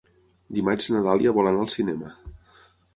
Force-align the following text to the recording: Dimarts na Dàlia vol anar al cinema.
Dimarts 0.57 0.89
na 0.95 1.03
Dàlia 1.09 1.37
vol 1.37 1.53
anar 1.53 1.63
al 1.67 1.73
cinema. 1.77 2.15